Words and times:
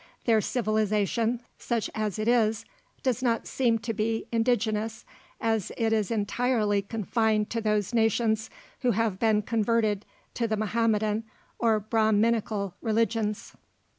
Their 0.25 0.41
civilization, 0.41 1.41
such 1.59 1.87
as 1.93 2.17
it 2.17 2.27
is, 2.27 2.65
does 3.03 3.21
not 3.21 3.45
seem 3.45 3.77
to 3.77 3.93
be 3.93 4.25
indigenous, 4.31 5.05
as 5.39 5.71
it 5.77 5.93
is 5.93 6.09
entirely 6.09 6.81
confined 6.81 7.51
to 7.51 7.61
those 7.61 7.93
nations 7.93 8.49
who 8.79 8.93
have 8.93 9.19
been 9.19 9.43
converted 9.43 10.03
to 10.33 10.47
the 10.47 10.57
Mahometan 10.57 11.25
or 11.59 11.79
Brahminical 11.79 12.73
religions. 12.81 13.53